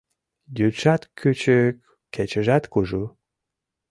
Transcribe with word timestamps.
Йӱдшат 0.57 1.01
кӱчык, 1.19 1.75
кечыжат 2.13 2.63
кужу 2.71 3.03